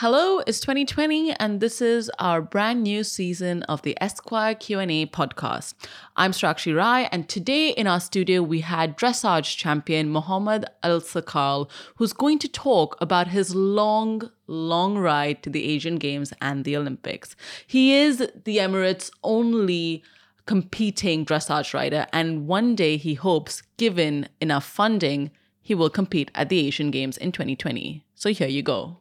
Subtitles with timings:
[0.00, 5.74] Hello, it's 2020 and this is our brand new season of the Esquire Q&A podcast.
[6.14, 11.68] I'm Strakshi Rai and today in our studio we had dressage champion Mohammad Al Sarkal
[11.96, 16.76] who's going to talk about his long long ride to the Asian Games and the
[16.76, 17.34] Olympics.
[17.66, 20.04] He is the Emirates only
[20.46, 26.50] competing dressage rider and one day he hopes given enough funding he will compete at
[26.50, 28.04] the Asian Games in 2020.
[28.14, 28.98] So here you go.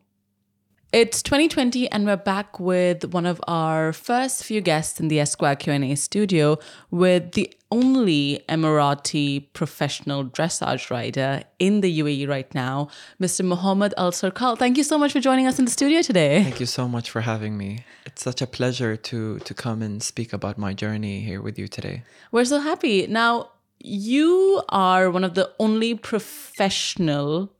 [0.93, 5.57] It's 2020 and we're back with one of our first few guests in the Esquire
[5.57, 6.60] Q&A studio
[6.91, 12.87] with the only Emirati professional dressage rider in the UAE right now,
[13.21, 13.43] Mr.
[13.43, 14.57] Mohammad Al Sarkal.
[14.57, 16.41] Thank you so much for joining us in the studio today.
[16.41, 17.83] Thank you so much for having me.
[18.05, 21.68] It's such a pleasure to to come and speak about my journey here with you
[21.68, 22.04] today.
[22.32, 23.07] We're so happy.
[23.07, 27.51] Now, you are one of the only professional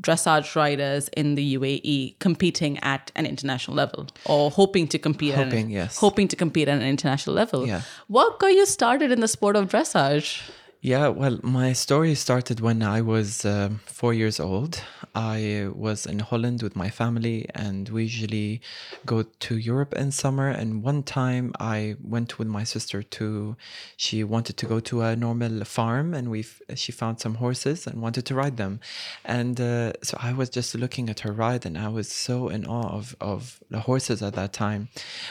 [0.00, 5.66] dressage riders in the UAE competing at an international level or hoping to compete Hoping,
[5.66, 5.98] at, yes.
[5.98, 7.66] hoping to compete at an international level.
[7.66, 7.82] Yeah.
[8.08, 10.42] What got you started in the sport of dressage?
[10.84, 14.82] Yeah, well, my story started when I was um, four years old.
[15.14, 18.60] I was in Holland with my family, and we usually
[19.06, 20.48] go to Europe in summer.
[20.48, 23.56] And one time I went with my sister to,
[23.96, 28.02] she wanted to go to a normal farm, and we she found some horses and
[28.02, 28.80] wanted to ride them.
[29.24, 32.66] And uh, so I was just looking at her ride, and I was so in
[32.66, 34.88] awe of, of the horses at that time.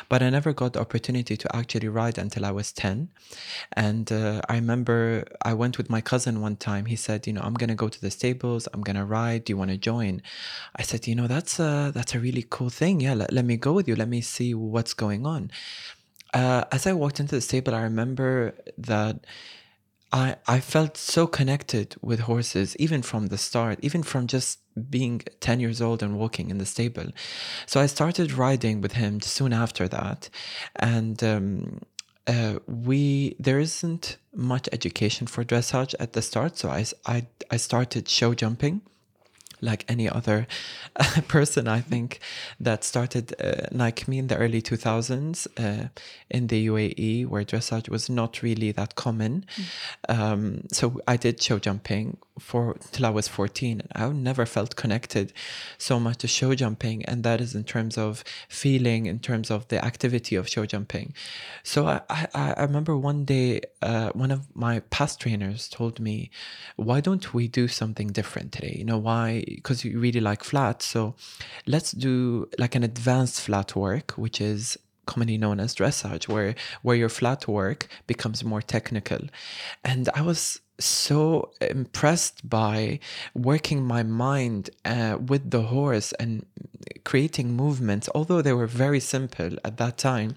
[0.08, 3.10] But I never got the opportunity to actually ride until I was 10.
[3.74, 6.86] And uh, I remember I went with my cousin one time.
[6.86, 8.68] He said, you know, I'm gonna go to the stables.
[8.74, 9.46] I'm gonna ride.
[9.46, 10.22] Do you want to join?
[10.76, 13.02] I said, you know, that's a that's a really cool thing.
[13.02, 13.96] Yeah, let, let me go with you.
[13.96, 15.52] Let me see what's going on.
[16.34, 19.26] Uh, as I walked into the stable, I remember that.
[20.14, 25.22] I, I felt so connected with horses, even from the start, even from just being
[25.40, 27.08] 10 years old and walking in the stable.
[27.66, 30.30] So I started riding with him soon after that.
[30.76, 31.80] And um,
[32.28, 37.58] uh, we there isn't much education for dressage at the start so I, I, I
[37.58, 38.82] started show jumping
[39.62, 40.48] like any other
[41.28, 42.20] person i think
[42.60, 45.88] that started uh, like me in the early 2000s uh,
[46.30, 49.46] in the uae where dressage was not really that common.
[50.10, 54.76] Um, so i did show jumping for till i was 14 and i never felt
[54.76, 55.34] connected
[55.78, 59.68] so much to show jumping and that is in terms of feeling in terms of
[59.68, 61.14] the activity of show jumping.
[61.64, 66.32] So i i, I remember one day uh, one of my past trainers told me
[66.76, 68.76] why don't we do something different today?
[68.78, 71.16] You know why because you really like flat so
[71.66, 76.96] let's do like an advanced flat work which is commonly known as dressage where where
[76.96, 79.20] your flat work becomes more technical.
[79.84, 83.00] And i was so impressed by
[83.34, 86.46] working my mind uh, with the horse and
[87.04, 90.36] creating movements although they were very simple at that time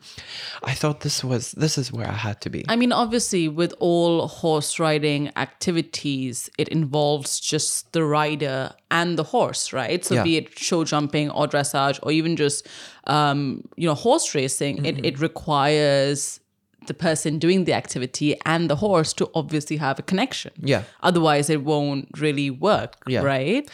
[0.63, 3.75] i thought this was this is where i had to be I mean, obviously, with
[3.79, 10.05] all horse riding activities, it involves just the rider and the horse, right?
[10.05, 10.23] So, Yeah.
[10.25, 12.67] be it show jumping or dressage or even just,
[13.07, 16.41] um, you know, horse racing, it, it requires
[16.87, 20.53] the person doing the activity and the horse to obviously have a connection.
[20.61, 20.83] Yeah.
[21.03, 23.23] Otherwise, it won't really work, Yeah.
[23.23, 23.69] right?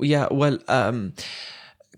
[0.00, 1.12] yeah well um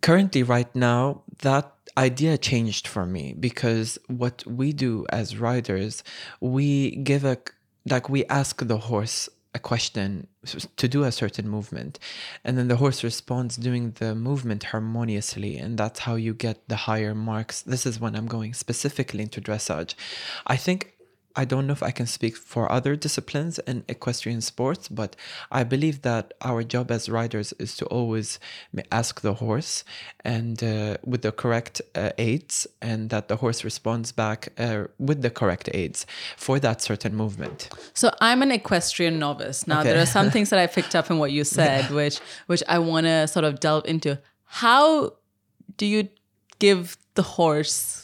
[0.00, 6.02] currently right now that idea changed for me because what we do as riders
[6.40, 7.36] we give a
[7.88, 10.28] like we ask the horse a question
[10.76, 11.98] to do a certain movement
[12.44, 16.76] and then the horse responds doing the movement harmoniously and that's how you get the
[16.76, 17.62] higher marks.
[17.62, 19.94] This is when i'm going specifically into dressage.
[20.46, 20.94] I think
[21.36, 25.14] I don't know if I can speak for other disciplines in equestrian sports, but
[25.50, 28.38] I believe that our job as riders is to always
[28.90, 29.84] ask the horse
[30.24, 35.22] and uh, with the correct uh, aids, and that the horse responds back uh, with
[35.22, 36.04] the correct aids
[36.36, 37.68] for that certain movement.
[37.94, 39.66] So I'm an equestrian novice.
[39.66, 39.90] Now Okay.
[39.90, 42.78] there are some things that I picked up in what you said, which which I
[42.80, 44.18] want to sort of delve into.
[44.44, 45.12] How
[45.76, 46.08] do you
[46.58, 47.99] give the horse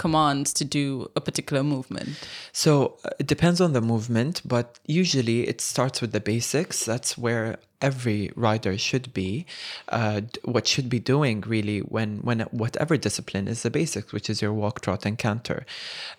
[0.00, 2.08] commands to do a particular movement?
[2.52, 6.86] So uh, it depends on the movement, but usually it starts with the basics.
[6.86, 9.46] That's where every rider should be.
[9.88, 14.42] Uh, what should be doing really when when whatever discipline is the basics, which is
[14.42, 15.64] your walk, trot, and canter.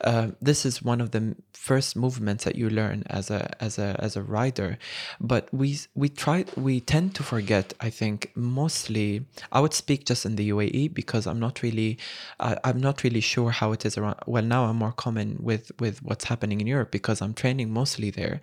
[0.02, 3.96] Uh, this is one of the first movements that you learn as a as a
[4.00, 4.78] as a rider.
[5.20, 7.74] But we we try we tend to forget.
[7.80, 11.98] I think mostly I would speak just in the UAE because I'm not really
[12.40, 14.18] uh, I'm not really sure how it is around.
[14.26, 18.10] Well, now I'm more common with with what's happening in Europe because I'm training mostly
[18.10, 18.42] there.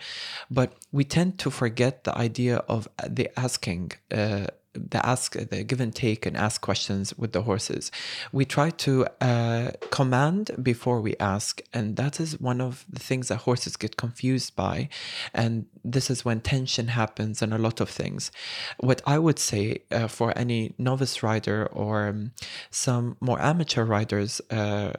[0.50, 5.80] But we tend to forget the idea of the asking uh, the ask the give
[5.80, 7.90] and take and ask questions with the horses.
[8.32, 13.28] We try to uh, command before we ask and that is one of the things
[13.28, 14.88] that horses get confused by
[15.34, 18.30] and this is when tension happens and a lot of things.
[18.78, 22.32] What i would say uh, for any novice rider or um,
[22.70, 24.92] some more amateur riders uh,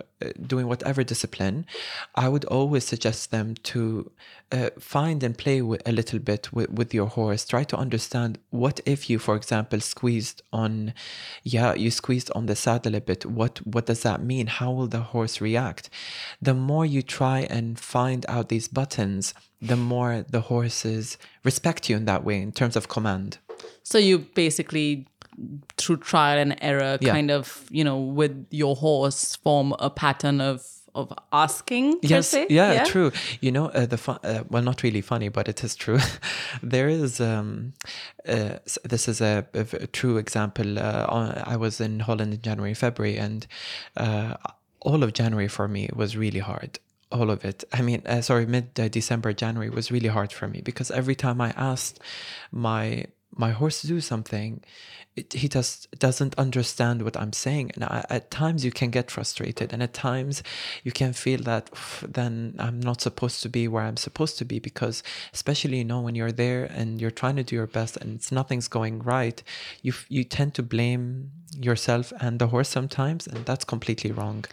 [0.46, 1.66] doing whatever discipline
[2.16, 4.12] i would always suggest them to
[4.52, 7.46] uh, find and play with a little bit with, with your horse.
[7.46, 10.94] Try to understand what if you for example squeezed on
[11.44, 14.48] yeah you squeezed on the saddle a bit what what does that mean?
[14.48, 15.90] How will the horse react?
[16.42, 21.98] The more you try and find out these buttons the more the horses respect you
[21.98, 23.38] in that way in terms of command.
[23.84, 25.08] So you basically
[25.78, 27.14] through trial and error Yeah.
[27.14, 30.62] kind of, you know, with your horse form a pattern of
[30.96, 32.28] of asking per yes.
[32.30, 32.48] se?
[32.50, 33.12] yeah, true.
[33.42, 36.00] You know uh, the fun uh, well not really funny but it is true.
[36.64, 37.74] There is um
[38.28, 39.46] uh, this is a
[39.94, 43.46] true example uh, on, i was in holland in january february and
[43.98, 44.34] uh,
[44.82, 46.80] all of january for me was really hard
[47.12, 47.64] all of it.
[47.74, 51.16] I mean uh, sorry mid uh, december january was really hard for me because every
[51.16, 52.00] time i asked
[52.52, 53.06] my
[53.40, 54.62] my horse do something
[55.16, 57.72] it, he just doesn't understand what i'm saying.
[57.76, 60.44] And I, at times you can get frustrated and at times
[60.84, 61.70] you can feel that
[62.08, 65.04] then i'm not supposed to be where i'm supposed to be because
[65.34, 68.32] especially you know when you're there and you're trying to do your best and it's
[68.32, 69.42] nothing's going right
[69.82, 74.46] you you tend to blame yourself and the horse sometimes and that's completely wrong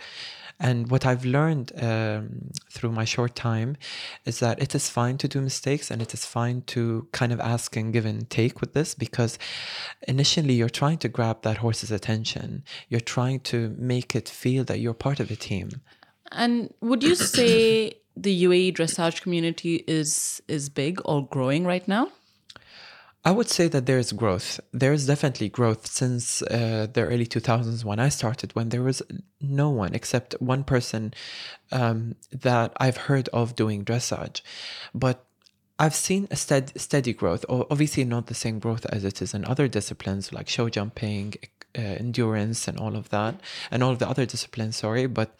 [0.58, 3.76] and what I've learned um, through my short time
[4.24, 7.40] is that it is fine to do mistakes and it is fine to kind of
[7.40, 9.38] ask and give and take with this because
[10.08, 12.64] initially you're trying to grab that horse's attention.
[12.88, 15.68] You're trying to make it feel that you're part of a team.
[16.32, 22.08] And would you say the UAE dressage community is is big or growing right now?
[23.26, 24.60] I would say that there is growth.
[24.72, 29.02] There is definitely growth since uh, the early 2000s when I started, when there was
[29.40, 31.12] no one except one person
[31.72, 34.42] um, that I've heard of doing dressage.
[34.94, 35.26] But
[35.76, 39.44] I've seen a stead- steady growth, obviously not the same growth as it is in
[39.44, 41.34] other disciplines like show jumping,
[41.76, 43.40] uh, endurance, and all of that,
[43.72, 45.08] and all of the other disciplines, sorry.
[45.08, 45.34] But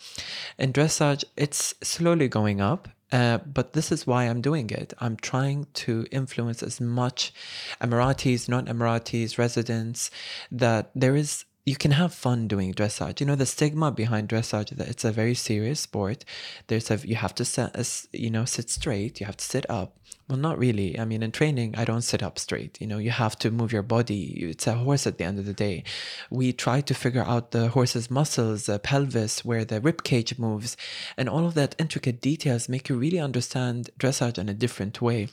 [0.59, 2.89] in dressage, it's slowly going up.
[3.13, 4.93] Uh, but this is why I'm doing it.
[4.99, 7.33] I'm trying to influence as much
[7.81, 10.11] Emiratis, non Emiratis, residents,
[10.51, 13.19] that there is you can have fun doing dressage.
[13.21, 16.25] You know the stigma behind dressage that it's a very serious sport.
[16.69, 19.21] There's a you have to sit, as- uh, you know, sit straight.
[19.21, 19.99] You have to sit up.
[20.29, 20.99] Well, not really.
[20.99, 22.81] I mean, in training, I don't sit up straight.
[22.81, 24.23] You know, you have to move your body.
[24.51, 25.85] It's a horse at the end of the day.
[26.31, 30.77] We try to figure out the horse's muscles, the pelvis, where the rib cage moves,
[31.17, 35.29] and all of that intricate details make you really understand dressage in a different way.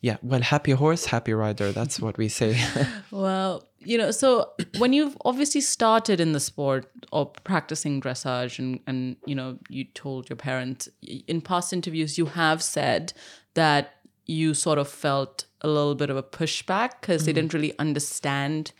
[0.00, 1.72] Yeah, well, happy horse, happy rider.
[1.72, 2.56] That's what we say.
[3.10, 8.80] Well, you know, so when you've obviously started in the sport or practicing dressage and,
[8.86, 13.12] and you know, you told your parents in past interviews, you have said
[13.54, 13.94] that
[14.26, 18.72] you sort of felt a little bit of a pushback because they didn't really understand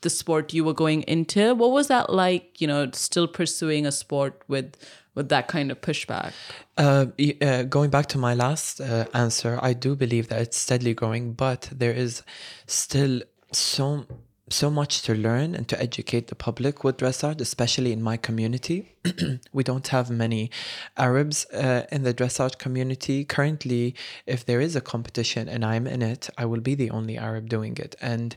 [0.00, 1.54] the sport you were going into.
[1.54, 4.76] What was that like, you know, still pursuing a sport with
[5.14, 6.32] with that kind of pushback?
[6.76, 7.06] Uh,
[7.40, 11.32] uh, going back to my last uh, answer, I do believe that it's steadily growing,
[11.32, 12.22] but there is
[12.66, 13.22] still
[13.54, 14.06] so
[14.50, 18.94] so much to learn and to educate the public with dressage, especially in my community.
[19.52, 20.50] we don't have many
[20.96, 23.94] Arabs uh, in the dressage community currently.
[24.26, 27.48] If there is a competition and I'm in it, I will be the only Arab
[27.48, 28.36] doing it, and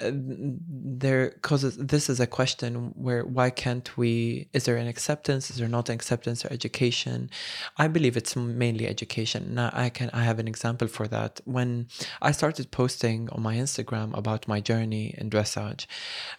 [0.00, 4.48] uh, there causes this is a question where why can't we?
[4.52, 5.50] Is there an acceptance?
[5.50, 7.30] Is there not an acceptance or education?
[7.76, 9.54] I believe it's mainly education.
[9.54, 11.40] Now I can I have an example for that.
[11.44, 11.88] When
[12.22, 15.86] I started posting on my Instagram about my journey in dressage,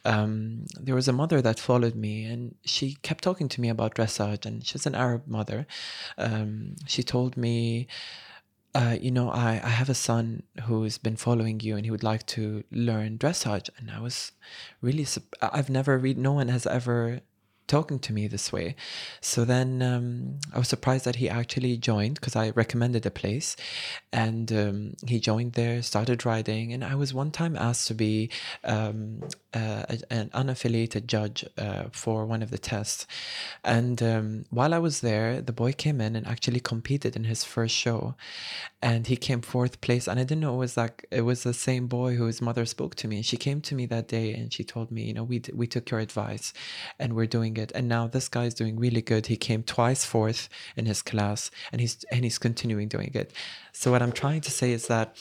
[0.05, 3.95] um, there was a mother that followed me and she kept talking to me about
[3.95, 5.65] dressage and she's an Arab mother.
[6.17, 7.87] Um, she told me.
[8.73, 12.03] Uh, you know, I, I have a son who's been following you and he would
[12.03, 13.69] like to learn dressage.
[13.77, 14.31] And I was
[14.81, 15.05] really,
[15.41, 17.19] I've never read, no one has ever
[17.71, 18.75] talking to me this way.
[19.21, 23.55] So then um, I was surprised that he actually joined because I recommended a place
[24.11, 26.73] and um, he joined there, started riding.
[26.73, 28.29] And I was one time asked to be
[28.65, 29.23] um,
[29.53, 33.07] uh, an unaffiliated judge uh, for one of the tests.
[33.63, 37.45] And um, while I was there, the boy came in and actually competed in his
[37.45, 38.15] first show.
[38.81, 40.07] And he came fourth place.
[40.09, 42.95] And I didn't know it was like, it was the same boy whose mother spoke
[42.95, 43.17] to me.
[43.17, 45.67] And she came to me that day and she told me, you know, we, we
[45.67, 46.51] took your advice
[46.99, 47.60] and we're doing it.
[47.75, 49.27] And now this guy is doing really good.
[49.27, 53.33] He came twice fourth in his class and he's, and he's continuing doing it.
[53.73, 55.15] So what I'm trying to say is that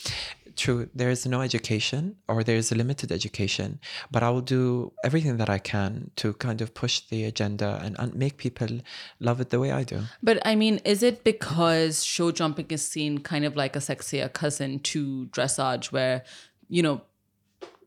[0.57, 3.81] true, there is no education or there is a limited education,
[4.11, 7.97] but I will do everything that I can to kind of push the agenda and,
[7.99, 8.81] and make people
[9.19, 10.03] love it the way I do.
[10.23, 14.33] But I mean, is it because show jumping is seen kind of like a sexier
[14.33, 16.25] cousin to dressage, where
[16.69, 17.03] you know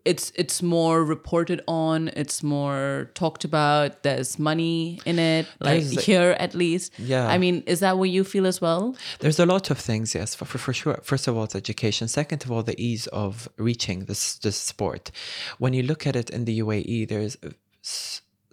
[0.06, 6.06] it's it's more reported on it's more talked about there's money in it like There's-
[6.06, 7.28] here at least Yeah.
[7.36, 10.36] i mean is that what you feel as well There's a lot of things, yes,
[10.36, 11.00] for, for, for sure.
[11.04, 12.08] First of all, it's education.
[12.08, 15.12] Second of all, the ease of reaching this this sport.
[15.60, 17.38] When you look at it in the UAE, there's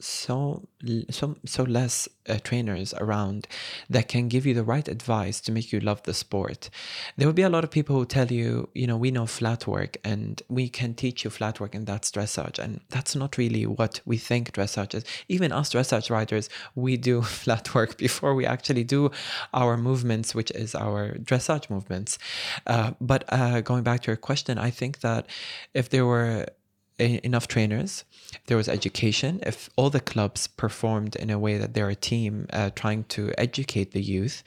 [0.00, 0.66] so
[1.10, 3.46] so so less uh, trainers around
[3.88, 6.70] that can give you the right advice to make you love the sport.
[7.16, 9.66] There will be a lot of people who tell you, you know, we know flat
[9.66, 13.66] work and we can teach you flat work and that's dressage, and that's not really
[13.66, 15.04] what we think dressage is.
[15.28, 19.10] Even us dressage riders, we do flat work before we actually do
[19.52, 22.18] our movements, which is our dressage movements.
[22.66, 25.26] Uh, but uh, going back to your question, I think that
[25.74, 26.46] if there were
[27.00, 28.04] e- enough trainers,
[28.46, 32.46] there was education, if all the clubs performed in a way that they're a team
[32.52, 34.42] uh, trying to educate the youth,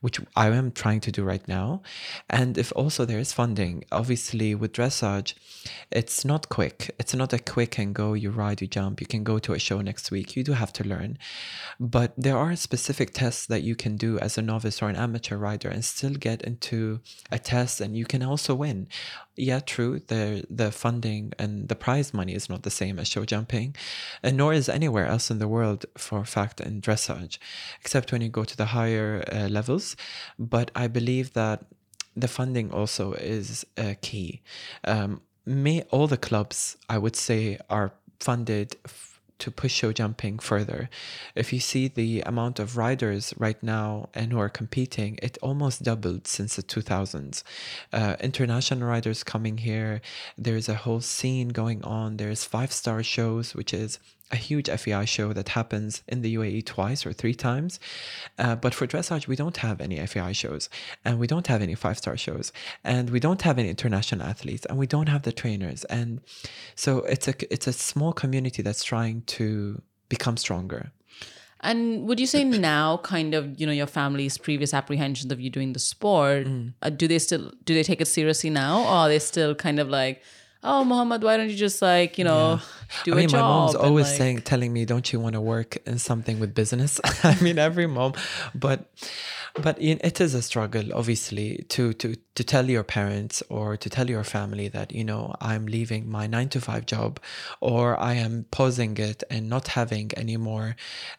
[0.00, 1.82] which I am trying to do right now,
[2.28, 5.34] and if also there is funding, obviously with dressage,
[5.90, 6.94] it's not quick.
[6.98, 9.58] It's not a quick and go, you ride, you jump, you can go to a
[9.58, 10.36] show next week.
[10.36, 11.18] You do have to learn.
[11.78, 15.36] But there are specific tests that you can do as a novice or an amateur
[15.36, 18.88] rider and still get into a test and you can also win.
[19.36, 20.00] Yeah, true.
[20.08, 23.74] The the funding and the prize money is not the same as show jumping,
[24.22, 27.38] and nor is anywhere else in the world for fact in dressage,
[27.80, 29.96] except when you go to the higher uh, levels.
[30.38, 31.64] But I believe that
[32.14, 34.42] the funding also is uh, key.
[34.84, 38.76] Um, may all the clubs I would say are funded.
[39.42, 40.88] To push show jumping further.
[41.34, 45.82] If you see the amount of riders right now and who are competing, it almost
[45.82, 47.42] doubled since the 2000s.
[47.92, 50.00] Uh, international riders coming here.
[50.38, 52.18] There's a whole scene going on.
[52.18, 53.98] There's five star shows, which is
[54.30, 57.78] a huge FEI show that happens in the UAE twice or three times.
[58.38, 60.70] Uh, but for dressage, we don't have any FEI shows
[61.04, 62.52] and we don't have any five star shows
[62.84, 65.84] and we don't have any international athletes and we don't have the trainers.
[65.84, 66.20] And
[66.74, 70.92] so it's a, it's a small community that's trying to become stronger.
[71.60, 75.48] and would you say now kind of you know your family's previous apprehensions of you
[75.58, 76.72] doing the sport Mm.
[76.82, 79.78] uh, do they still do they take it seriously now or are they still kind
[79.78, 80.16] of like
[80.62, 82.60] oh Muhammad why don't you just like you know
[83.04, 85.78] do I mean, my mom's always like- saying, telling me, "Don't you want to work
[85.86, 88.14] in something with business?" I mean, every mom,
[88.54, 88.92] but
[89.54, 94.08] but it is a struggle, obviously, to to to tell your parents or to tell
[94.08, 97.20] your family that you know I'm leaving my nine to five job,
[97.60, 100.76] or I am pausing it and not having any more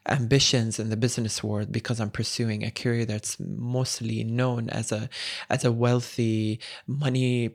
[0.08, 5.10] ambitions in the business world because I'm pursuing a career that's mostly known as a
[5.50, 7.52] as a wealthy money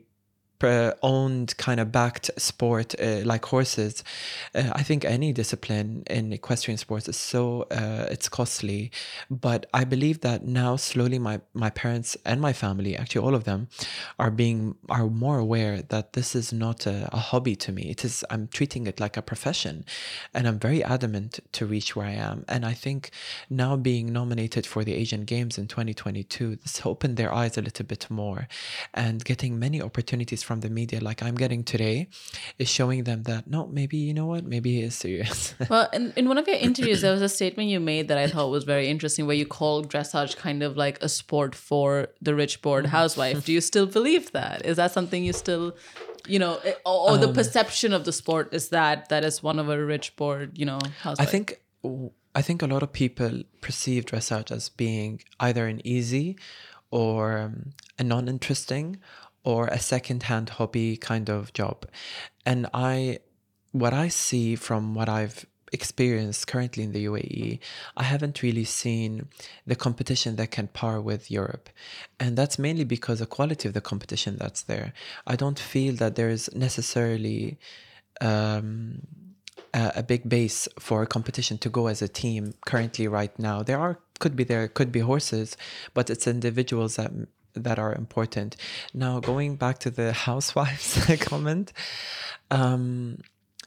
[0.67, 4.03] owned kind of backed sport uh, like horses
[4.55, 8.91] uh, i think any discipline in equestrian sports is so uh, it's costly.
[9.29, 13.43] But i believe that now slowly my my parents and my family actually all of
[13.43, 13.67] them
[14.17, 17.83] are being are more aware that this is not a, a hobby to me.
[17.89, 19.85] It is i'm treating it like a profession
[20.33, 22.45] and i'm very adamant to reach where i am.
[22.47, 23.11] And i think
[23.49, 27.85] now being nominated for the asian games in 2022 this opened their eyes a little
[27.85, 28.47] bit more
[28.93, 31.97] and getting many opportunities from the media like i'm getting today
[32.63, 35.39] is showing them that no maybe you know what maybe he is serious
[35.73, 38.27] Well, in, in one of your interviews, there was a statement you made that I
[38.33, 41.89] thought was very interesting, where you called dressage kind of like a sport for
[42.27, 42.99] the rich, bored Mm-hmm.
[42.99, 43.37] housewife.
[43.47, 44.57] Do you still believe that?
[44.71, 45.65] Is that something you still,
[46.33, 46.53] you know,
[46.91, 49.77] or, or Um, the perception of the sport is that that is one of a
[49.93, 51.27] rich, bored, you know, housewife.
[51.27, 51.45] I think
[52.39, 53.33] I think a lot of people
[53.65, 55.11] perceive dressage as being
[55.47, 56.27] either an easy
[56.91, 57.53] or um,
[58.01, 58.87] a non-interesting
[59.43, 61.85] or a second-hand hobby kind of job.
[62.45, 63.19] And I
[63.71, 67.59] what I see from what I've experienced currently in the UAE,
[67.95, 69.27] I haven't really seen
[69.65, 71.69] the competition that can par with Europe.
[72.19, 74.93] And that's mainly because the quality of the competition that's there.
[75.27, 77.59] I don't feel that there's necessarily
[78.21, 79.01] um,
[79.73, 83.63] a, a big base for a competition to go as a team currently right now.
[83.63, 85.55] There are could be there could be horses,
[85.93, 87.11] but it's individuals that
[87.53, 88.55] that are important.
[88.93, 91.73] Now going back to the housewives comment,
[92.51, 93.21] um,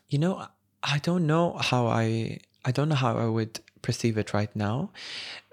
[0.08, 0.46] you know,
[0.82, 4.90] I don't know how I I don't know how I would perceive it right now,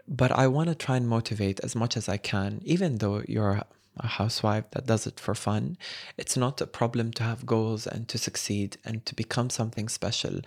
[0.08, 3.64] but I want to try and motivate as much as I can, even though you're
[3.98, 5.78] a housewife that does it for fun.
[6.18, 10.42] It's not a problem to have goals and to succeed and to become something special.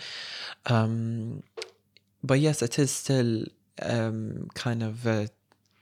[0.67, 1.43] Um,
[2.23, 3.45] but yes, it is still
[3.81, 5.27] um, kind of uh,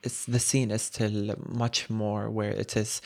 [0.03, 3.01] it's the scene is still much more where it is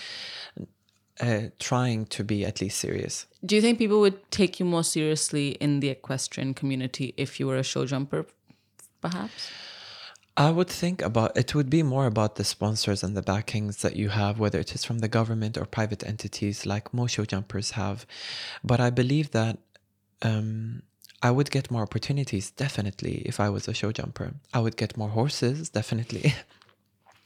[1.21, 3.27] uh, trying to be at least serious.
[3.45, 7.47] Do you think people would take you more seriously in the equestrian community if you
[7.47, 8.27] were a show jumper,
[9.01, 9.51] perhaps?
[10.37, 13.95] I would think about it would be more about the sponsors and the backings that
[13.95, 17.73] you have, whether it is from the government or private entities like most show jumpers
[17.73, 18.05] have.
[18.65, 19.59] But I believe that
[20.23, 20.83] um,
[21.23, 24.35] I would get more opportunities, definitely, if I was a show jumper.
[24.53, 26.35] I would get more horses, definitely.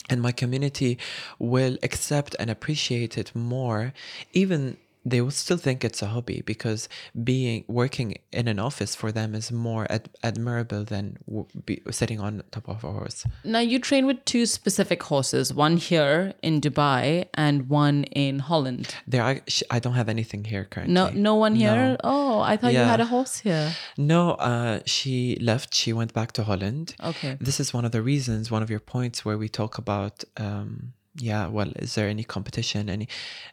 [0.09, 0.99] and my community
[1.39, 3.93] will accept and appreciate it more,
[4.33, 4.77] even
[5.11, 6.89] they will still think it's a hobby because
[7.31, 12.19] being working in an office for them is more ad- admirable than w- be, sitting
[12.27, 13.19] on top of a horse.
[13.45, 18.95] Now you train with two specific horses, one here in Dubai and one in Holland.
[19.07, 20.95] There, are, sh- I don't have anything here currently.
[20.95, 21.75] No, no one here.
[21.75, 21.97] No.
[22.05, 23.67] Oh, I thought you had a horse here.
[23.97, 25.75] No, uh, she left.
[25.75, 26.95] She went back to Holland.
[27.03, 27.37] Okay.
[27.41, 30.93] This is one of the reasons, one of your points where we talk about, um,
[31.21, 32.89] yeah, well, is there any competition?
[32.89, 33.09] Any?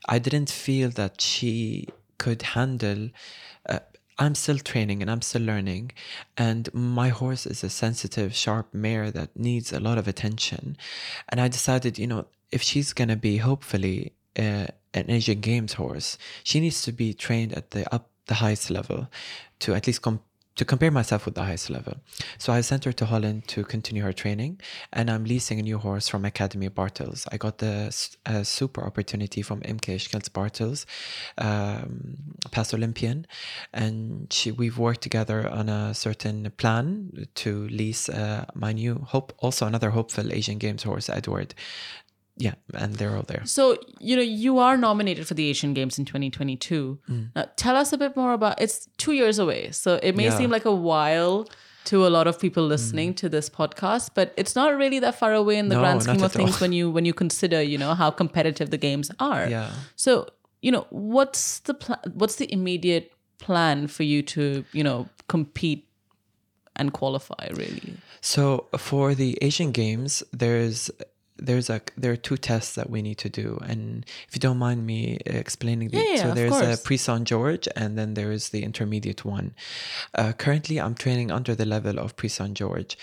[0.07, 3.09] I didn't feel that she could handle.
[3.67, 3.79] Uh,
[4.17, 5.91] I'm still training and I'm still learning,
[6.37, 10.77] and my horse is a sensitive, sharp mare that needs a lot of attention,
[11.29, 16.17] and I decided, you know, if she's gonna be hopefully uh, an Asian Games horse,
[16.43, 19.07] she needs to be trained at the up the highest level,
[19.59, 20.21] to at least com-
[20.55, 21.97] to compare myself with the highest level.
[22.37, 24.59] So I sent her to Holland to continue her training,
[24.93, 27.27] and I'm leasing a new horse from Academy Bartels.
[27.31, 27.93] I got the
[28.25, 30.85] uh, super opportunity from Imke Schellekens-Bartels,
[31.37, 32.17] um,
[32.51, 33.27] past Olympian,
[33.73, 39.33] and she we've worked together on a certain plan to lease uh, my new hope,
[39.39, 41.53] also another hopeful Asian Games horse, Edward.
[42.37, 43.43] Yeah, and they're all there.
[43.45, 46.99] So, you know, you are nominated for the Asian Games in 2022.
[47.09, 47.29] Mm.
[47.35, 49.71] Now, tell us a bit more about it's 2 years away.
[49.71, 50.37] So, it may Yeah.
[50.37, 51.47] seem like a while
[51.85, 53.17] to a lot of people listening mm.
[53.17, 56.15] to this podcast, but it's not really that far away in the No, grand scheme
[56.15, 56.45] of at all.
[56.45, 59.47] things when you when you consider, you know, how competitive the games are.
[59.47, 59.71] Yeah.
[59.95, 60.27] So,
[60.61, 65.87] you know, what's the pl- what's the immediate plan for you to, you know, compete
[66.75, 67.93] and qualify really?
[68.19, 70.89] So for the Asian Games, there's
[71.37, 74.57] there's a there are two tests that we need to do, and if you don't
[74.57, 78.31] mind me explaining, the, Yeah, yeah, so there's a Prix Saint Georges, and then there
[78.31, 79.53] is the intermediate one.
[80.13, 82.95] Uh, currently, I'm training under the level of Prix Saint Georges,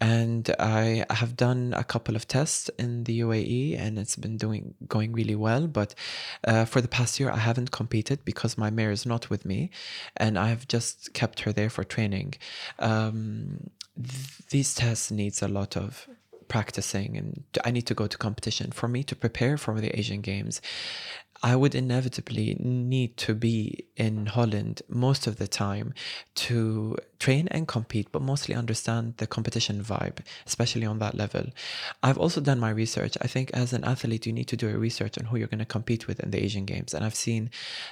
[0.00, 4.74] and I have done a couple of tests in the UAE, and it's been doing
[4.86, 5.66] going really well.
[5.66, 5.94] But
[6.46, 9.70] uh, for the past year, I haven't competed because my mare is not with me,
[10.16, 12.34] and I have just kept her there for training.
[12.78, 16.06] Um, th- these tests needs a lot of
[16.48, 20.20] practicing and I need to go to competition for me to prepare for the Asian
[20.20, 20.60] Games.
[21.42, 25.94] I would inevitably need to be in Holland most of the time
[26.34, 31.46] to train and compete, but mostly understand the competition vibe, especially on that level.
[32.02, 33.16] I've also done my research.
[33.20, 35.58] I think as an athlete, you need to do a research on who you're going
[35.58, 36.94] to compete with in the Asian Games.
[36.94, 37.50] And I've seen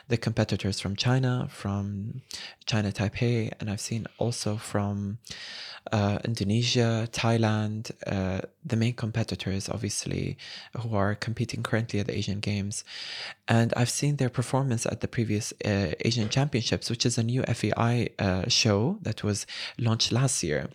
[0.08, 2.22] the competitors from China, from
[2.66, 5.18] China Taipei, and I've seen also from
[5.92, 10.36] uh, Indonesia, Thailand, uh, the main competitors, obviously,
[10.80, 12.84] who are competing currently at the Asian Games.
[13.48, 17.42] And I've seen their performance at the previous uh, Asian Championships, which is a new
[17.44, 19.46] FEI uh, show that was
[19.78, 20.68] launched last year.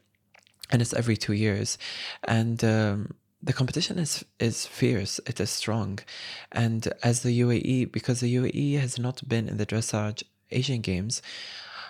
[0.71, 1.77] And it's every two years.
[2.23, 5.19] And um, the competition is is fierce.
[5.25, 5.99] It is strong,
[6.51, 11.21] and as the UAE, because the UAE has not been in the dressage Asian Games,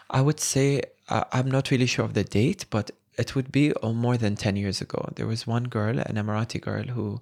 [0.10, 3.74] I would say uh, I'm not really sure of the date, but it would be
[3.84, 5.10] oh, more than 10 years ago.
[5.16, 7.22] There was one girl, an Emirati girl, who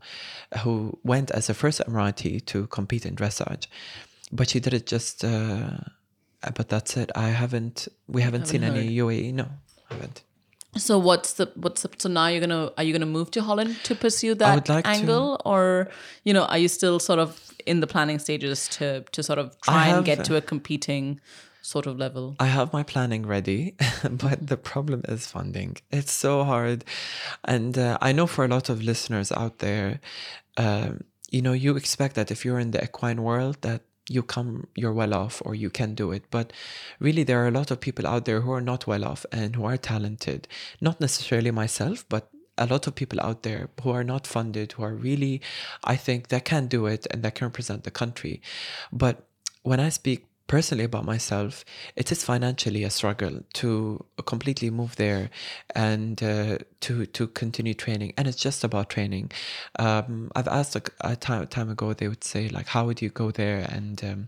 [0.59, 3.65] who went as the first Emirati to compete in dressage,
[4.31, 5.23] but she did it just.
[5.23, 5.77] Uh,
[6.55, 7.11] but that's it.
[7.15, 7.87] I haven't.
[8.07, 9.33] We haven't, seen Haven't any UAE.
[9.33, 9.47] No,
[9.89, 10.23] I haven't.
[10.77, 13.75] So what's the what's the, so now you're gonna are you gonna move to Holland
[13.83, 14.89] to pursue that like to.
[14.89, 15.89] angle or
[16.23, 19.59] you know are you still sort of in the planning stages to to sort of
[19.61, 21.19] try and get to a competing
[21.61, 22.35] sort of level?
[22.39, 23.75] I have my planning ready,
[24.09, 25.77] but the problem is funding.
[25.91, 26.85] It's so hard.
[27.43, 29.99] And uh, I know for a lot of listeners out there,
[30.57, 34.67] um, you know, you expect that if you're in the equine world, that you come,
[34.75, 36.23] you're well off or you can do it.
[36.31, 36.51] But
[36.99, 39.55] really, there are a lot of people out there who are not well off and
[39.55, 40.47] who are talented.
[40.81, 44.83] Not necessarily myself, but a lot of people out there who are not funded, who
[44.83, 45.41] are really,
[45.83, 48.41] I think, that can do it and that can represent the country.
[48.91, 49.25] But
[49.63, 51.63] when I speak personally about myself,
[51.95, 55.29] it is financially a struggle to completely move there
[55.75, 59.31] and uh, to to continue training and it's just about training.
[59.77, 63.09] Um, i've asked a, a time, time ago they would say like how would you
[63.09, 63.67] go there?
[63.69, 64.27] And um,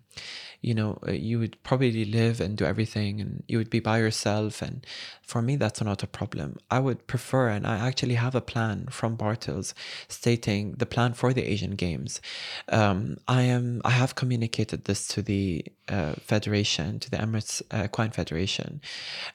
[0.62, 3.98] you know uh, you would probably live and do everything and you would be by
[4.00, 4.86] yourself and
[5.22, 6.58] for me that's not a problem.
[6.70, 9.74] I would prefer and i actually have a plan from bartels
[10.08, 12.22] stating the plan for the asian games.
[12.70, 17.88] Um, i am i have communicated this to the uh, federation to the emirates uh,
[18.12, 18.82] federation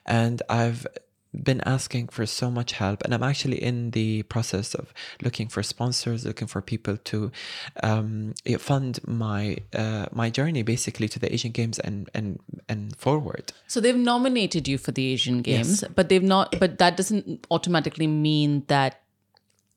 [0.05, 0.85] and i've
[1.43, 5.61] been asking for so much help and i'm actually in the process of looking for
[5.63, 7.31] sponsors looking for people to
[7.83, 13.53] um, fund my uh, my journey basically to the asian games and and and forward
[13.67, 15.91] so they've nominated you for the asian games Yes.
[15.95, 19.01] but they've not but that doesn't automatically mean that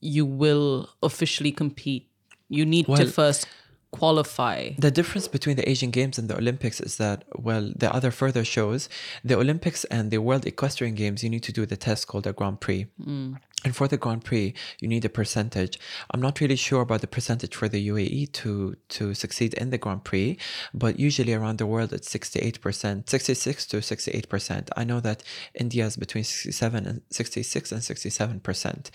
[0.01, 2.09] you will officially compete
[2.49, 3.47] you need to first
[3.93, 8.11] qualify The difference between the Asian Games and the Olympics is that, well, the other
[8.11, 8.89] further shows
[9.25, 12.33] the Olympics and the World Equestrian Games, you need to do the test called the
[12.33, 12.87] Grand Prix.
[13.05, 13.39] Mm.
[13.63, 15.79] And for the Grand Prix, you need a percentage.
[16.11, 19.77] I'm not really sure about the percentage for the UAE to to succeed in the
[19.77, 20.39] Grand Prix,
[20.73, 24.69] but usually around the world it's 68%, 66 to 68%.
[24.79, 25.23] I know that
[25.55, 28.91] India is between 67 and 66 and 67%.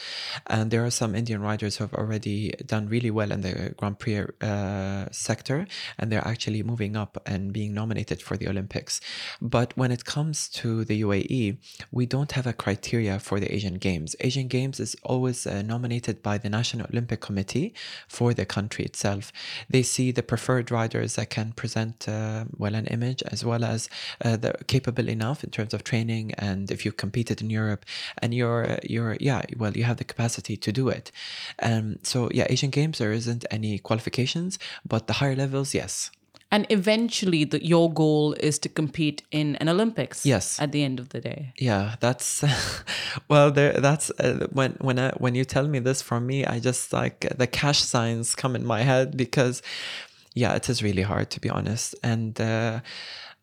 [0.47, 3.99] And there are some Indian riders who have already done really well in the Grand
[3.99, 5.67] Prix uh, sector,
[5.99, 8.99] and they're actually moving up and being nominated for the Olympics.
[9.39, 11.58] But when it comes to the UAE,
[11.91, 14.15] we don't have a criteria for the Asian Games.
[14.21, 17.73] Asian Games is always uh, nominated by the National Olympic Committee
[18.07, 19.31] for the country itself.
[19.69, 23.89] They see the preferred riders that can present uh, well an image as well as
[24.23, 27.85] uh, the capable enough in terms of training and if you competed in Europe
[28.21, 31.11] and you're you're yeah well you have the capacity to do it.
[31.61, 36.11] Um, so yeah, Asian Games there isn't any qualifications, but the higher levels yes.
[36.55, 40.59] And eventually the, your goal is to compete in an olympics Yes.
[40.59, 42.43] at the end of the day Yeah, that's
[43.31, 43.51] well.
[43.57, 46.01] There, that's uh, when when I, when you tell me this.
[46.09, 49.61] For me, I just like the cash signs come in my head because,
[50.41, 52.79] yeah, it is really hard to be honest, and uh,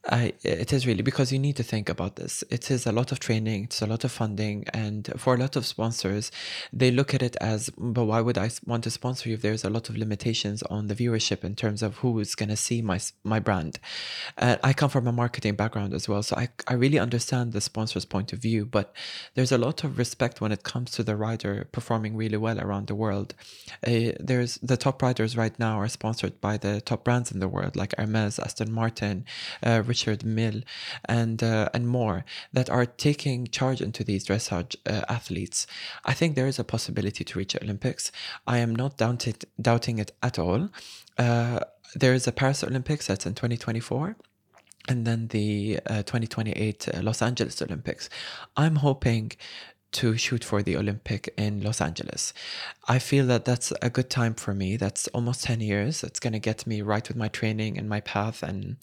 [0.05, 2.43] I it is really because you need to think about this.
[2.51, 5.55] It is a lot of training, it's a lot of funding, and for a lot
[5.55, 6.33] of sponsors,
[6.73, 9.65] they look at it as, but why would I want to sponsor you if there's
[9.65, 12.83] a lot of limitations on the viewership in terms of who is going to see
[12.83, 13.79] my my brand?
[14.37, 17.61] Uh, I come from a marketing background as well, so I I really understand the
[17.61, 18.93] sponsor's point of view, but
[19.35, 22.89] there's a lot of respect when it comes to the rider performing really well around
[22.89, 23.35] the world.
[23.87, 27.49] Uh, there's the top riders right now are sponsored by the top brands in the
[27.49, 29.25] world, like Hermes, Aston Martin,
[29.63, 30.63] uh, Richard Mille,
[31.19, 32.19] and uh, and more
[32.57, 35.67] that are taking charge into these dressage uh, athletes.
[36.11, 38.05] I think there is a possibility to reach the Olympics.
[38.55, 40.63] I am not doubted, doubting it at all.
[41.19, 41.61] Uh,
[42.03, 44.17] there is a Paris Olympics that's in 2024
[44.89, 48.09] and then the uh, 2028 uh, Los Angeles Olympics.
[48.57, 49.33] I'm hoping
[49.93, 52.33] to shoot for the Olympic in Los Angeles.
[52.89, 54.77] I feel that that's a good time for me.
[54.77, 56.03] That's almost 10 years.
[56.03, 58.77] It's going to get me right with my training and my path and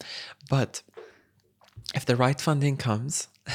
[0.48, 0.82] but
[1.94, 3.28] if the right funding comes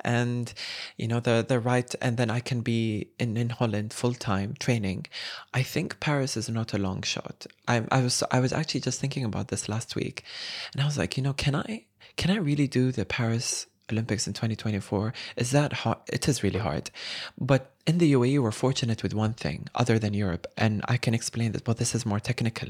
[0.00, 0.52] and
[0.96, 4.54] you know the the right and then I can be in in Holland full time
[4.58, 5.06] training
[5.54, 7.46] I think Paris is not a long shot.
[7.66, 10.24] I I was I was actually just thinking about this last week
[10.72, 11.84] and I was like you know can I
[12.16, 15.98] can I really do the Paris Olympics in 2024 is that hard?
[16.08, 16.90] It is really hard.
[17.38, 21.14] But in the UAE we're fortunate with one thing other than Europe and I can
[21.14, 22.68] explain this, but this is more technical.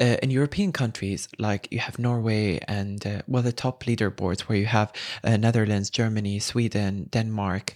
[0.00, 4.58] Uh, in European countries like you have Norway and uh, well the top leaderboards where
[4.58, 4.92] you have
[5.24, 7.74] uh, Netherlands Germany Sweden Denmark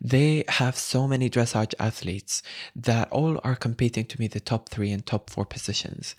[0.00, 2.42] they have so many dressage athletes
[2.74, 6.14] that all are competing to be the top three and top four positions.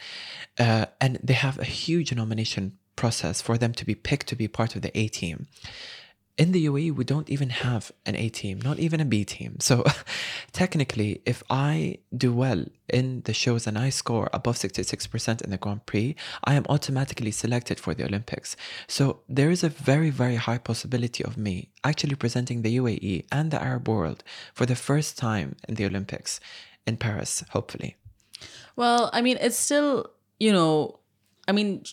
[0.59, 4.49] Uh, and they have a huge nomination process for them to be picked to be
[4.49, 5.47] part of the A team.
[6.37, 9.59] In the UAE, we don't even have an A team, not even a B team.
[9.59, 9.83] So,
[10.51, 15.57] technically, if I do well in the shows and I score above 66% in the
[15.57, 18.55] Grand Prix, I am automatically selected for the Olympics.
[18.87, 23.49] So, there is a very, very high possibility of me actually presenting the UAE and
[23.49, 26.39] the Arab world for the first time in the Olympics
[26.85, 27.95] in Paris, hopefully.
[28.75, 30.99] Well, I mean, it's still, you know,
[31.47, 31.83] I mean,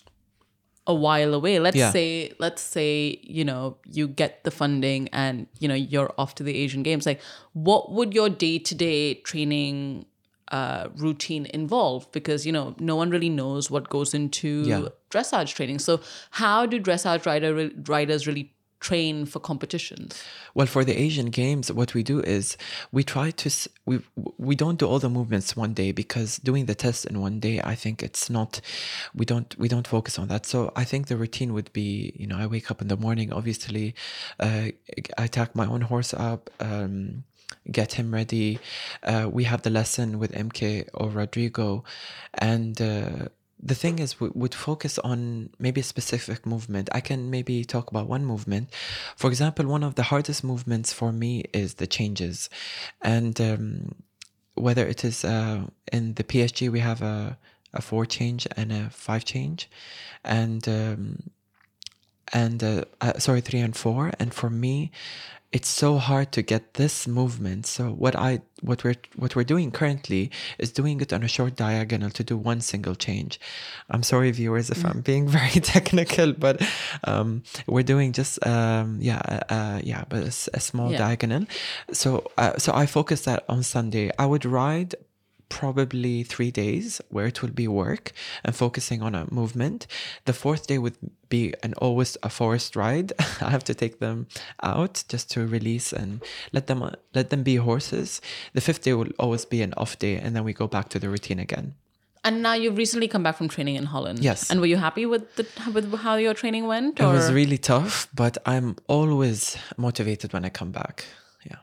[0.87, 1.59] a while away.
[1.59, 1.90] Let's Yeah.
[1.90, 6.42] say, let's say, you know, you get the funding and, you know, you're off to
[6.42, 7.07] the Asian Games.
[7.07, 7.20] Like,
[7.55, 10.05] what would your day to day training
[10.53, 12.11] uh, routine involve?
[12.12, 14.88] Because, you know, no one really knows what goes into Yeah.
[15.11, 15.79] dressage training.
[15.79, 16.01] So,
[16.33, 18.53] how do dressage rider, riders really
[18.85, 20.23] train for competitions?
[20.55, 22.57] Well, for the Asian Games, what we do is
[22.92, 23.49] we try to
[23.87, 24.01] we
[24.49, 27.61] we don't do all the movements one day because doing the test in one day,
[27.73, 28.61] I think it's not.
[29.14, 30.44] We don't we don't focus on that.
[30.47, 33.33] So I think the routine would be, you know, I wake up in the morning.
[33.33, 33.94] Obviously,
[34.38, 34.68] uh,
[35.16, 36.51] I tack my own horse up.
[36.61, 37.25] Um,
[37.70, 38.59] get him ready.
[39.03, 41.85] Uh, we have the lesson with Imke or Rodrigo,
[42.35, 43.29] and uh,
[43.64, 46.90] the thing is, we would focus on maybe a specific movement.
[46.92, 48.68] I can maybe talk about one movement.
[49.16, 52.50] For example, one of the hardest movements for me is the changes,
[53.00, 53.94] and um,
[54.55, 57.38] whether it is uh, in the PSG, we have a
[57.72, 59.68] a four change and a five change,
[60.24, 61.31] and um,
[62.35, 64.12] and uh, uh, sorry three and four.
[64.20, 64.90] And for me
[65.57, 67.64] it's so hard to get this movement.
[67.64, 71.55] So what i what we're what we're doing currently is doing it on a short
[71.55, 73.38] diagonal to do one single change.
[73.88, 76.61] I'm sorry viewers if i'm being very technical but
[77.05, 80.99] um, we're doing just um, yeah uh, uh, yeah but a small Yeah.
[80.99, 81.44] diagonal.
[81.92, 84.11] So uh, so i focus that on sunday.
[84.18, 84.97] I would ride
[85.48, 88.12] probably three days where it will be work
[88.44, 89.87] and focusing on a movement.
[90.24, 90.96] The fourth day would
[91.28, 93.12] be an always a forest ride.
[93.40, 94.26] I have to take them
[94.62, 98.20] out just to release and let them let them be horses.
[98.52, 100.98] The fifth day will always be an off day, and then we go back to
[100.98, 101.74] the routine again.
[102.24, 104.20] And now you've recently come back from training in Holland.
[104.20, 104.50] Yes.
[104.50, 106.98] And were you happy with the with how your training went?
[106.98, 111.04] It was really tough, but I'm always motivated when I come back.
[111.44, 111.59] Yeah.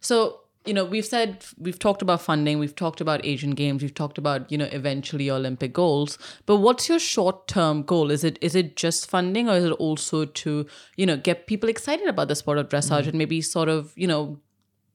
[0.00, 3.94] So, you know, we've said we've talked about funding, we've talked about Asian Games, we've
[3.94, 6.18] talked about, you know, eventually Olympic goals.
[6.46, 8.10] But what's your short-term goal?
[8.10, 11.68] Is it is it just funding or is it also to, you know, get people
[11.68, 13.08] excited about the sport of dressage mm.
[13.08, 14.40] and maybe sort of, you know,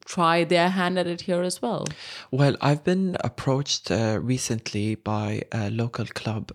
[0.05, 1.85] try their hand at it here as well?
[2.31, 6.51] Well, I've been approached uh, recently by a local club,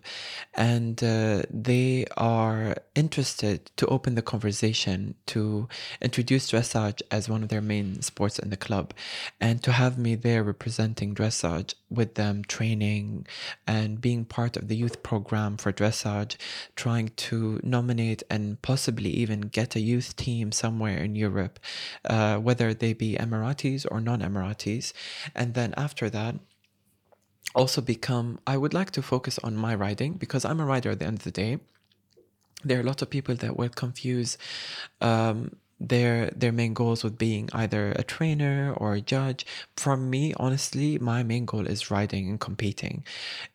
[0.55, 5.69] and uh, they are interested to open the conversation to
[6.01, 8.93] introduce dressage as one of their main sports in the club,
[9.41, 13.27] and to have me there representing dressage with them, training
[13.67, 16.37] and being part of the youth program for dressage,
[16.77, 21.59] trying to nominate and possibly even get a youth team somewhere in Europe,
[22.05, 24.93] uh, whether they be Emiratis or non Emiratis.
[25.35, 26.37] And then after that,
[27.55, 30.99] also become, I would like to focus on my riding because I'm a rider at
[30.99, 31.59] the end of the day.
[32.65, 34.39] There are a lot of people that will confuse
[35.01, 39.45] um, their their main goals with being either a trainer or a judge.
[39.77, 43.05] For me, honestly, my main goal is riding and competing.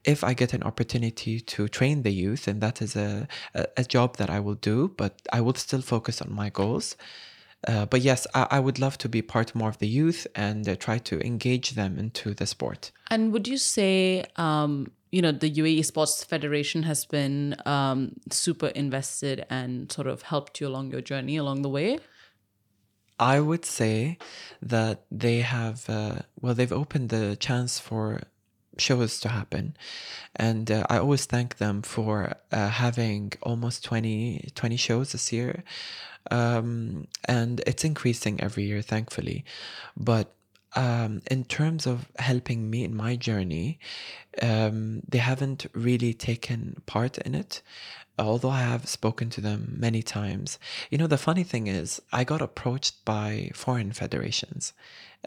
[0.03, 3.83] If I get an opportunity to train the youth, and that is a, a, a
[3.83, 6.95] job that I will do, but I will still focus on my goals.
[7.67, 10.67] Uh, but yes, I, I would love to be part more of the youth and
[10.67, 12.91] uh, try to engage them into the sport.
[13.09, 18.67] And would you say, um, you know, the UAE Sports Federation has been um, super
[18.67, 21.99] invested and sort of helped you along your journey along the way?
[23.19, 24.17] I would say
[24.61, 28.21] that they have, uh, well, they've opened the chance for
[28.79, 29.75] shows to happen.
[30.35, 35.63] And uh, I always thank them for uh, having almost 20, 20 shows this year.
[36.31, 39.45] Um, and it's increasing every year, thankfully.
[39.97, 40.33] But
[40.75, 43.79] um, in terms of helping me in my journey,
[44.41, 47.61] um, they haven't really taken part in it.
[48.17, 50.59] Although I have spoken to them many times.
[50.89, 54.73] You know, the funny thing is, I got approached by foreign federations,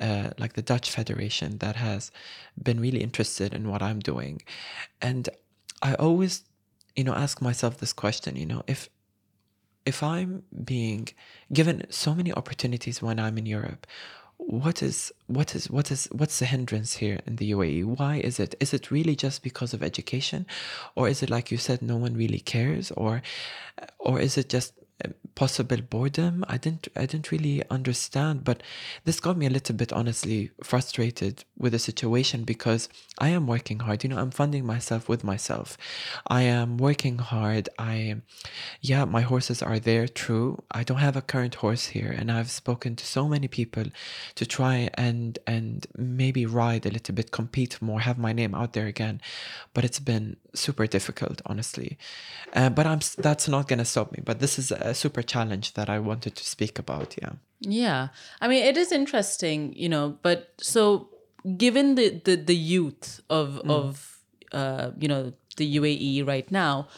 [0.00, 2.10] uh, like the Dutch Federation, that has
[2.60, 4.42] been really interested in what I'm doing.
[5.00, 5.28] And
[5.82, 6.44] I always,
[6.96, 8.88] you know, ask myself this question, you know, if
[9.84, 11.08] if I'm being
[11.52, 13.86] given so many opportunities when I'm in Europe,
[14.38, 17.84] what is what is what is what's the hindrance here in the UAE?
[17.84, 18.54] Why is it?
[18.60, 20.46] Is it really just because of education,
[20.94, 23.22] or is it like you said, no one really cares, or
[23.98, 24.72] or is it just
[25.34, 26.44] possible boredom?
[26.48, 28.62] I didn't I didn't really understand, but
[29.04, 33.80] this got me a little bit honestly frustrated with the situation because I am working
[33.80, 34.02] hard.
[34.02, 35.78] You know, I'm funding myself with myself.
[36.26, 37.68] I am working hard.
[37.78, 38.16] I
[38.80, 40.62] yeah, my horses are there, true.
[40.70, 43.84] I don't have a current horse here, and I've spoken to so many people
[44.34, 48.72] to try and and maybe ride a little bit, compete more, have my name out
[48.72, 49.20] there again.
[49.74, 51.98] But it's been super difficult, honestly.
[52.52, 54.20] Uh, but I'm that's not gonna stop me.
[54.24, 57.16] But this is a super challenge that I wanted to speak about.
[57.20, 57.32] Yeah.
[57.60, 58.08] Yeah.
[58.40, 61.08] I mean, it is interesting, you know, but so
[61.56, 64.12] given the the, the youth of of
[64.52, 66.88] uh, you know, the UAE right now,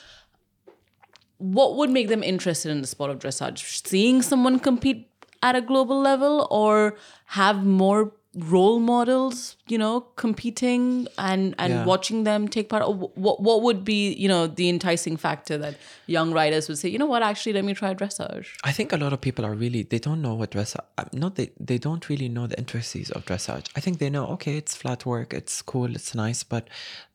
[1.38, 3.86] what would make them interested in the sport of dressage?
[3.86, 5.08] Seeing someone compete
[5.42, 11.84] at a global level or have more role models, you know, competing and and Yeah.
[11.86, 12.82] watching them take part?
[13.24, 15.74] What what would be you know the enticing factor that
[16.06, 18.48] young riders would say, you know what, actually, let me try dressage.
[18.62, 20.84] I think a lot of people are really they don't know what dressage.
[20.98, 23.66] Uh, not they they don't really know the intricacies of dressage.
[23.74, 26.68] I think they know okay, it's flat work, it's cool, it's nice, but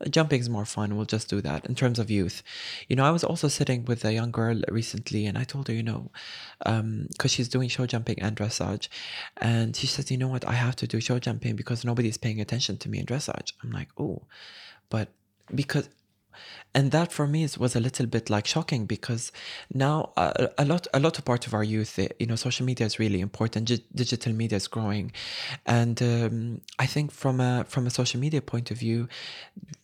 [0.09, 0.95] jumping is more fun.
[0.95, 1.65] We'll just do that.
[1.67, 2.41] In terms of youth,
[2.87, 5.73] you know, I was also sitting with a young girl recently, and I told her,
[5.73, 6.09] you know,
[6.65, 8.87] um, because she's doing show jumping and dressage,
[9.37, 12.38] and she says, you know what, I have to do show jumping because nobody's paying
[12.41, 13.53] attention to me in dressage.
[13.63, 14.23] I'm like, oh,
[14.89, 15.09] but
[15.53, 15.89] because
[16.73, 19.31] and that for me was a little bit like shocking because
[19.73, 22.85] now a lot a lot of part of our youth eh, you know social media
[22.85, 23.67] is really important.
[23.67, 25.11] Gi- digital media is growing.
[25.65, 29.07] And um, i think from a from a social media point of view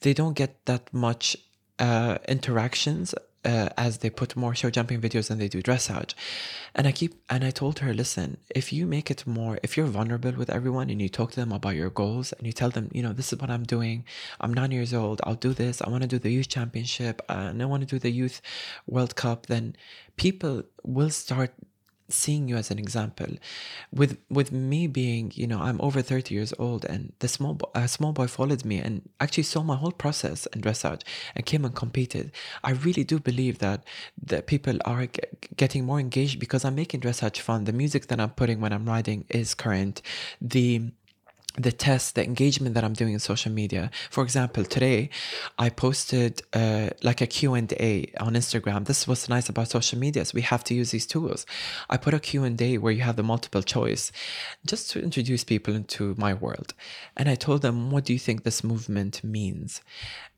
[0.02, 1.36] they don't get that much
[1.80, 3.14] uh, interactions
[3.46, 6.14] uh, as they put more show jumping videos than they do dressage.
[6.74, 9.86] And I keep and I told her, listen, if you make it more, if you're
[9.86, 12.90] vulnerable with everyone and you talk to them about your goals and you tell them,
[12.94, 14.04] you know, this is what I'm doing.
[14.42, 15.22] I'm nine years old.
[15.24, 15.82] I'll do this.
[15.82, 18.42] I want to do the youth championship and I want to do the youth
[18.88, 19.46] World Cup.
[19.46, 19.76] Then
[20.18, 21.54] people will start
[22.10, 23.28] seeing you as an example.
[23.92, 27.70] With with me being you know i'm over 30 years old and the small boy,
[27.76, 31.02] a small boy followed me and actually saw my whole process in dressage
[31.36, 32.32] and came and competed.
[32.64, 33.84] I really do believe that
[34.24, 35.22] that people are g-
[35.58, 37.64] getting more engaged because i'm making dressage fun.
[37.66, 40.02] The music that i'm putting when i'm riding is current.
[40.42, 40.92] The
[41.58, 43.90] the test, the engagement that I'm doing in social media.
[44.10, 45.10] For example, today
[45.58, 48.86] I posted uh, like a Q&A on Instagram.
[48.86, 50.26] This is what's nice about social media.
[50.26, 51.46] So we have to use these tools.
[51.90, 54.12] I put a Q&A where you have the multiple choice
[54.66, 56.74] just to introduce people into my world.
[57.16, 59.82] And I told them, what do you think this movement means?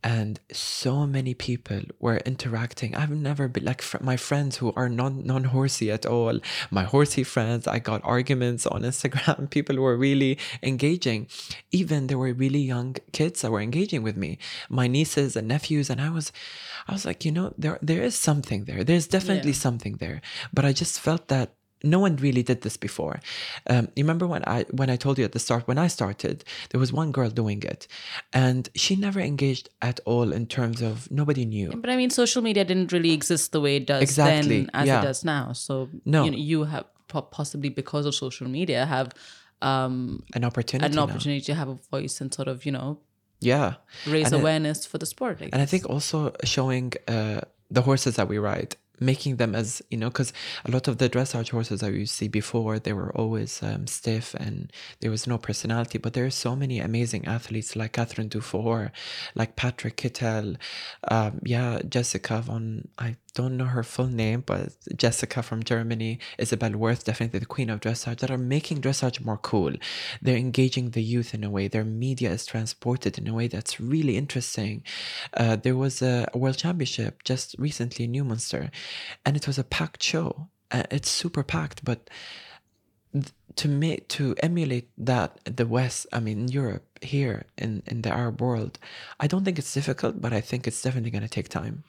[0.03, 2.95] And so many people were interacting.
[2.95, 6.39] I've never been like fr- my friends who are non non horsey at all.
[6.71, 7.67] My horsey friends.
[7.67, 9.49] I got arguments on Instagram.
[9.57, 11.27] People were really engaging.
[11.71, 14.37] Even there were really young kids that were engaging with me.
[14.69, 16.31] My nieces and nephews, and I was,
[16.87, 18.83] I was like, you know, there there is something there.
[18.85, 19.65] There's definitely Yeah.
[19.65, 20.21] something there.
[20.53, 23.19] But I just felt that no one really did this before.
[23.69, 26.43] Um, you remember when I when I told you at the start when I started,
[26.69, 27.87] there was one girl doing it,
[28.33, 31.69] and she never engaged at all in terms of nobody knew.
[31.75, 34.87] But I mean, social media didn't really exist the way it does Exactly, then as
[34.87, 34.99] yeah.
[34.99, 35.53] it does now.
[35.53, 36.23] So No.
[36.25, 36.85] you, know, you have
[37.31, 39.13] possibly because of social media have
[39.61, 40.85] um, An opportunity.
[40.89, 41.03] an now.
[41.03, 42.99] opportunity to have a voice and sort of you know
[43.39, 43.75] Yeah,
[44.07, 45.37] raise And it- awareness for the sport.
[45.41, 49.81] I and I think also showing uh, the horses that we ride, making them as
[49.89, 50.33] you know, because
[50.65, 54.33] a lot of the dressage horses that we see before, they were always um, stiff
[54.35, 55.97] and there was no personality.
[55.97, 58.91] But there are so many amazing athletes like Cathrine Dufour,
[59.35, 60.57] like Patrik Kittel,
[61.09, 62.87] um, yeah, Jessica von.
[62.97, 64.69] I don't know her full name, but
[65.03, 69.37] Jessica from Germany, Isabell Werth, definitely the queen of dressage, that are making dressage more
[69.37, 69.73] cool.
[70.23, 71.67] They're engaging the youth in a way.
[71.67, 74.83] Their media is transported in a way that's really interesting.
[75.41, 78.71] Uh, there was a, world championship just recently in Newminster,
[79.23, 80.49] and it was a packed show.
[80.71, 82.09] Uh, it's super packed, but
[83.55, 88.41] to me to emulate that the West, I mean Europe, here in in the Arab
[88.41, 88.73] world,
[89.23, 91.83] I don't think it's difficult, but I think it's definitely going to take time.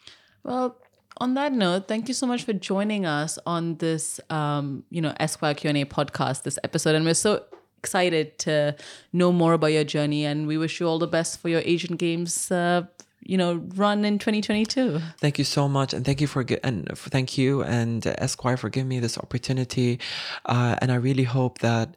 [0.44, 0.76] Well,
[1.18, 5.12] on that note, thank you so much for joining us on this, um, you know,
[5.20, 7.44] Esquire Q and A podcast, this episode, and we're so
[7.78, 8.74] excited to
[9.12, 11.96] know more about your journey, and we wish you all the best for your Asian
[11.96, 12.82] Games, uh,
[13.20, 15.00] you know, run in 2022.
[15.20, 18.88] Thank you so much, and thank you for and thank you and Esquire for giving
[18.88, 20.00] me this opportunity,
[20.46, 21.96] uh, and I really hope that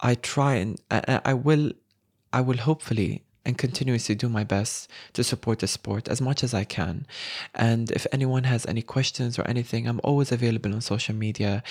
[0.00, 1.72] I try and I- I will,
[2.32, 6.54] I will hopefully and continuously do my best to support the sport as much as
[6.54, 7.06] I can.
[7.54, 11.62] And if anyone has any questions or anything, I'm always available on social media.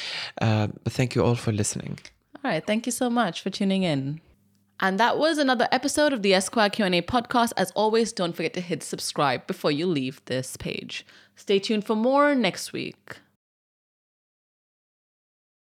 [0.41, 1.99] Uh, but thank you all for listening.
[2.43, 4.19] All right, thank you so much for tuning in.
[4.79, 7.53] And that was another episode of the Esquire Q&A podcast.
[7.55, 11.05] As always, don't forget to hit subscribe before you leave this page.
[11.35, 13.19] Stay tuned for more next week.